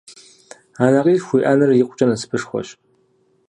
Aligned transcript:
Анэкъилъху 0.83 1.33
уиӏэныр 1.35 1.71
икъукӏэ 1.81 2.05
насыпышхуэщ! 2.07 2.69